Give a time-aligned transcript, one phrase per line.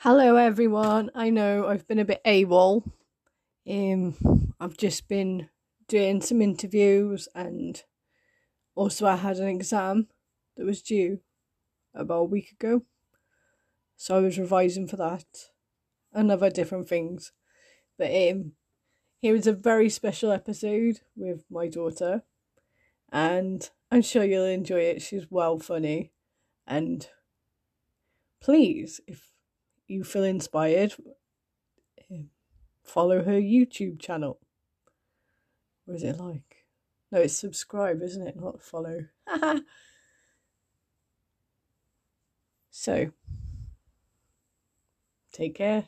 [0.00, 1.10] Hello, everyone.
[1.14, 2.82] I know I've been a bit AWOL.
[3.66, 5.48] Um, I've just been
[5.88, 7.82] doing some interviews, and
[8.74, 10.08] also I had an exam
[10.56, 11.20] that was due
[11.94, 12.82] about a week ago.
[13.96, 15.24] So I was revising for that
[16.12, 17.32] and other different things.
[17.96, 18.52] But um,
[19.22, 22.22] here is a very special episode with my daughter,
[23.10, 25.00] and I'm sure you'll enjoy it.
[25.00, 26.12] She's well funny,
[26.66, 27.08] and
[28.42, 29.32] please, if
[29.86, 30.94] you feel inspired,
[32.10, 32.30] um,
[32.82, 34.38] follow her YouTube channel.
[35.84, 36.64] What is it like?
[37.12, 38.40] No, it's subscribe, isn't it?
[38.40, 39.06] Not follow.
[42.70, 43.10] so,
[45.32, 45.84] take care.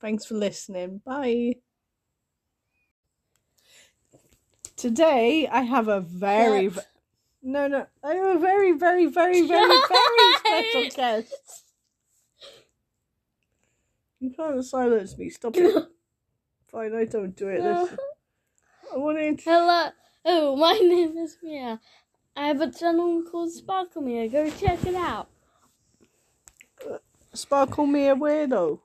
[0.00, 1.00] Thanks for listening.
[1.04, 1.54] Bye.
[4.76, 6.86] Today I have a very, Shut.
[7.42, 10.34] no, no, I have a very, very, very, very, very
[10.72, 11.63] special guest.
[14.24, 15.28] You can't silence me.
[15.28, 15.84] Stop it.
[16.68, 17.60] Fine, I don't do it.
[17.60, 17.98] Listen.
[18.90, 19.90] I want to Hello,
[20.24, 21.78] oh, my name is Mia.
[22.34, 24.26] I have a channel called Sparkle Mia.
[24.30, 25.28] Go check it out.
[26.90, 26.96] Uh,
[27.34, 28.80] sparkle me a weirdo.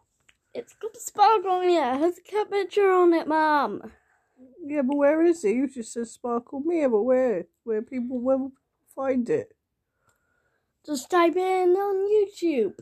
[0.54, 1.94] It's called Sparkle Mia.
[1.94, 3.94] It has a cat picture on it, Mum.
[4.66, 5.56] Yeah, but where is it?
[5.56, 7.46] You just said sparkle me, but where?
[7.64, 8.52] Where people will
[8.94, 9.54] find it?
[10.86, 12.74] Just type in on YouTube,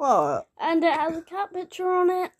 [0.00, 0.48] What?
[0.58, 2.30] and it has a cat picture on it.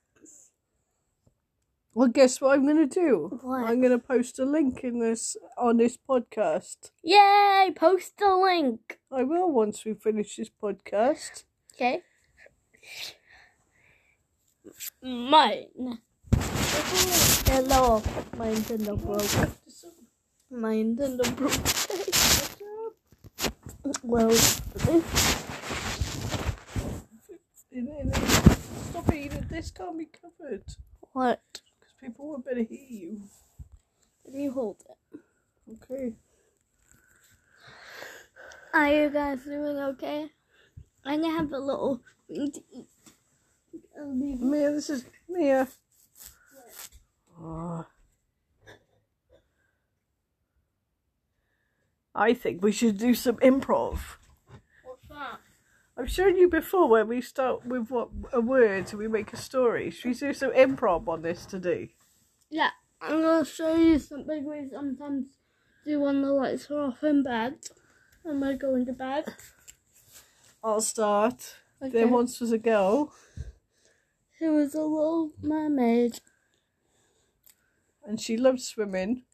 [1.92, 3.38] Well, guess what I'm gonna do?
[3.42, 3.68] What?
[3.68, 6.90] I'm gonna post a link in this on this podcast.
[7.02, 7.70] Yay!
[7.76, 8.98] Post the link.
[9.12, 11.44] I will once we finish this podcast.
[11.74, 12.00] Okay.
[15.02, 15.98] Mine.
[17.44, 18.02] Hello.
[18.38, 19.50] My Nintendo broke.
[20.50, 21.52] My Nintendo broke.
[24.02, 24.32] well,
[27.70, 29.49] Stop it!
[29.60, 30.64] This can't be covered
[31.12, 31.42] what?
[31.52, 33.20] because people won't better hear you.
[34.24, 35.20] Can you hold it?
[35.82, 36.14] Okay.
[38.72, 40.30] Are you guys doing okay?
[41.04, 42.86] I'm gonna have a little thing to eat.
[44.00, 45.68] Um, Mia, this is Mia.
[47.38, 47.84] Oh.
[52.14, 53.98] I think we should do some improv.
[56.00, 59.36] I've shown you before when we start with what a word and we make a
[59.36, 59.90] story.
[59.90, 61.90] Should we do some improv on this today?
[62.50, 62.70] Yeah,
[63.02, 65.26] I'm gonna show you something we sometimes
[65.84, 67.58] do when the lights are off in bed.
[68.24, 69.26] And we're going to bed.
[70.64, 71.56] I'll start.
[71.82, 71.90] Okay.
[71.90, 73.12] There once was a girl
[74.38, 76.20] Who was a little mermaid.
[78.06, 79.24] and she loved swimming.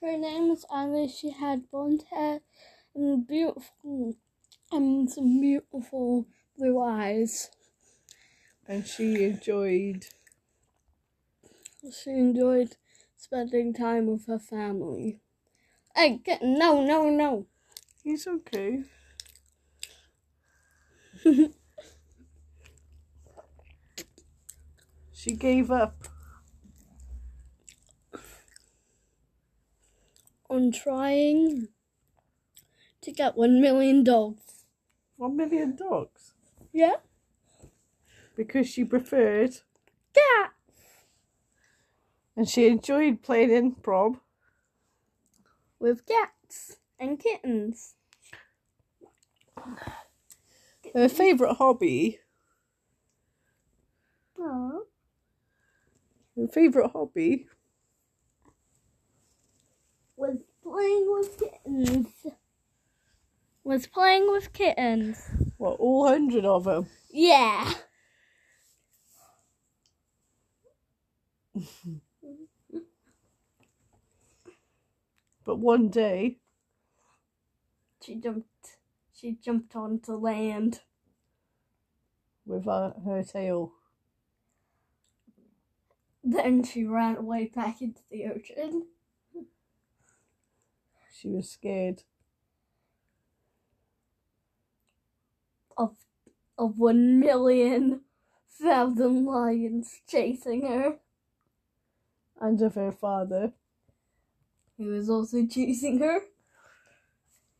[0.00, 1.18] Her name was Alice.
[1.18, 2.40] She had blonde hair
[2.94, 4.16] and beautiful,
[4.72, 7.50] and some beautiful blue eyes.
[8.66, 10.06] and she enjoyed
[12.02, 12.76] She enjoyed
[13.16, 15.20] spending time with her family.
[15.94, 17.46] Hey, get, no, no, no.
[18.02, 18.84] he's okay
[25.12, 26.08] she gave up
[30.48, 31.68] On trying
[33.00, 34.61] to get one million dogs.
[35.22, 36.34] One million dogs
[36.72, 36.96] Yeah?
[38.34, 39.60] because she preferred
[40.16, 40.48] Yeah.
[42.36, 44.18] and she enjoyed playing improv
[45.78, 47.94] With cats and kittens.
[50.92, 52.18] her favourite hobby
[54.40, 54.80] Aww.
[56.36, 57.46] her favourite hobby
[60.16, 62.26] Was playing with kittens.
[63.64, 65.30] Was playing with kittens.
[65.58, 67.72] well all hundred of them Yeah.
[75.44, 76.38] but one day
[78.02, 78.48] She jumped.
[79.14, 80.80] She jumped onto land.
[82.44, 83.72] with her, her tail
[86.24, 88.86] Then she ran away back into the ocean.
[91.12, 92.02] she was scared
[95.82, 95.96] Of
[96.58, 98.02] of one million
[98.60, 100.98] thousand lions chasing her.
[102.40, 103.52] and of her father
[104.76, 106.20] He was also chasing her.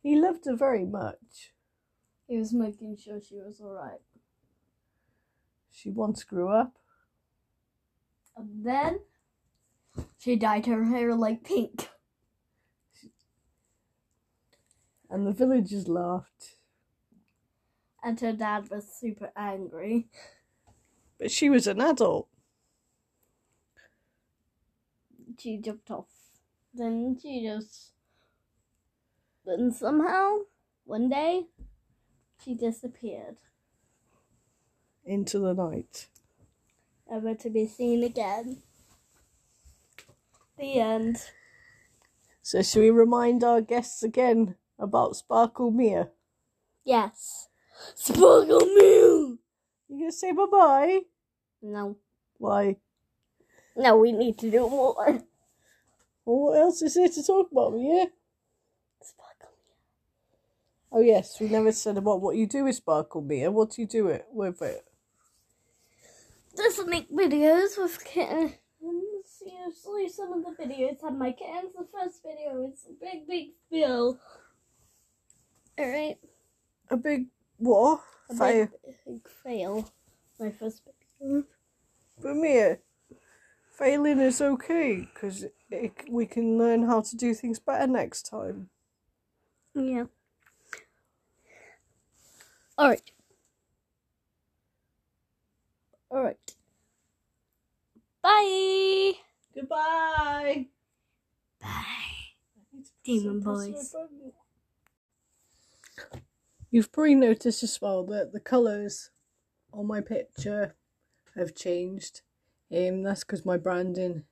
[0.01, 1.51] he loved her very much
[2.27, 4.01] He was making sure she was alright.
[5.71, 6.77] she once grew up
[8.37, 8.99] And then
[10.17, 11.89] she dyed her hair like pink.
[15.09, 16.55] and the villagers laughed
[18.03, 20.09] And her dad was super angry.
[21.17, 22.27] But she was an adult.
[25.39, 26.09] She jumped off.
[26.73, 27.93] Then she just.
[29.45, 30.39] Then somehow,
[30.83, 31.47] one day,
[32.43, 33.37] she disappeared.
[35.05, 36.09] Into the night.
[37.09, 38.63] Never to be seen again.
[40.57, 41.17] The end.
[42.41, 46.11] So, shall we remind our guests again about Sparkle Mia?
[46.83, 47.49] Yes.
[47.95, 49.39] Sparkle Moon!
[49.89, 50.99] You gonna say bye bye?
[51.61, 51.97] No.
[52.37, 52.77] Why?
[53.75, 55.23] No, we need to do more.
[56.25, 58.05] Well, what else is there to talk about, yeah?
[59.01, 59.49] Sparkle
[60.91, 63.51] Oh, yes, we never said about what you do with Sparkle Mia.
[63.51, 64.85] What do you do it with it?
[66.55, 68.53] Just make videos with kittens.
[68.83, 69.01] Mm,
[69.65, 71.73] Usually, some of the videos have my kittens.
[71.77, 74.17] The first video is a big, big fail.
[75.79, 76.19] Alright?
[76.89, 77.25] A big
[77.63, 78.01] what?
[78.29, 78.67] A Fail.
[78.85, 79.91] big, big fail.
[80.39, 80.81] My first
[81.19, 81.43] video.
[82.21, 82.79] But Mia,
[83.71, 85.45] failing is okay because
[86.09, 88.69] we can learn how to do things better next time.
[89.75, 90.05] Yeah.
[92.77, 93.11] Alright.
[96.11, 96.55] Alright.
[98.21, 99.13] Bye!
[99.55, 100.67] Goodbye.
[101.61, 101.93] Bye.
[103.03, 103.95] Demon boys.
[106.73, 109.11] You've probably noticed as well that the colours
[109.71, 110.75] on my picture
[111.35, 112.21] have changed.
[112.75, 114.23] Um, that's because my branding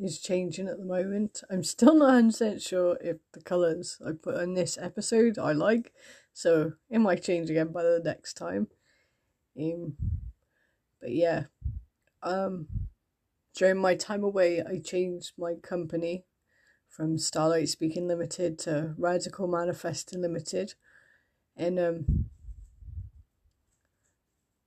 [0.00, 1.42] is changing at the moment.
[1.50, 5.92] I'm still not 100% sure if the colours I put on this episode I like,
[6.32, 8.68] so it might change again by the next time.
[9.60, 9.96] Um,
[11.00, 11.46] but yeah,
[12.22, 12.68] um,
[13.56, 16.26] during my time away, I changed my company
[16.88, 20.74] from Starlight Speaking Limited to Radical Manifesting Limited,
[21.58, 22.04] and um,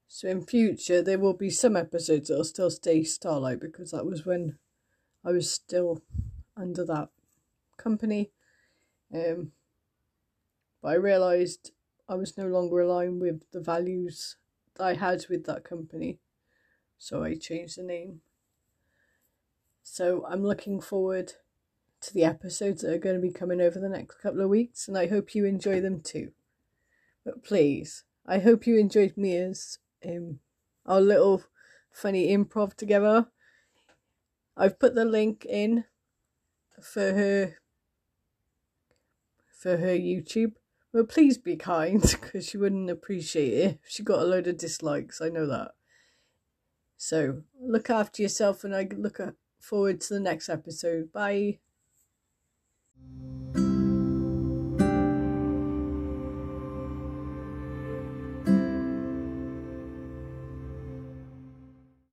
[0.06, 4.26] so in future there will be some episodes that'll still stay Starlight because that was
[4.26, 4.58] when
[5.24, 6.02] I was still
[6.56, 7.08] under that
[7.78, 8.30] company.
[9.12, 9.52] Um,
[10.82, 11.72] but I realised
[12.08, 14.36] I was no longer aligned with the values
[14.76, 16.18] that I had with that company,
[16.98, 18.20] so I changed the name.
[19.82, 21.32] So I'm looking forward
[22.02, 24.88] to the episodes that are going to be coming over the next couple of weeks,
[24.88, 26.32] and I hope you enjoy them too.
[27.24, 30.40] But please, I hope you enjoyed Mia's um
[30.86, 31.44] our little
[31.92, 33.28] funny improv together.
[34.56, 35.84] I've put the link in
[36.80, 37.56] for her
[39.62, 40.54] for her YouTube.
[40.92, 45.20] But please be kind, because she wouldn't appreciate it she got a load of dislikes.
[45.22, 45.70] I know that.
[46.96, 49.18] So look after yourself, and I look
[49.58, 51.12] forward to the next episode.
[51.12, 51.58] Bye.